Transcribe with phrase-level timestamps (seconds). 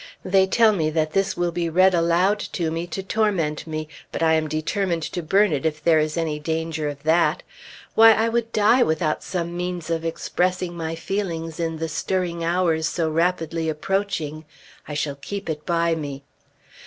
[0.25, 4.23] They tell me that this will be read aloud to me to torment me, but
[4.23, 7.43] I am determined to burn it if there is any danger of that.
[7.93, 12.87] Why, I would die without some means of expressing my feelings in the stirring hours
[12.89, 14.43] so rapidly approaching.
[14.87, 16.23] I shall keep it by me.